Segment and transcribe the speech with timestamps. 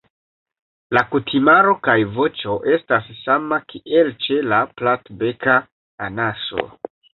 [0.97, 5.61] La kutimaro kaj voĉo estas sama kiel ĉe la Platbeka
[6.11, 6.69] anaso.